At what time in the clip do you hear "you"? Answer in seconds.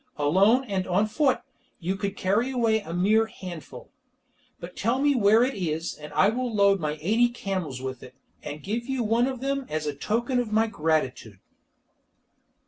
1.77-1.95, 8.89-9.03